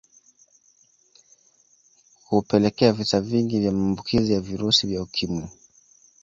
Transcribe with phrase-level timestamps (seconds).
[2.23, 5.49] Kupelekea visa vingi vya maambukizi ya virusi vya Ukimwi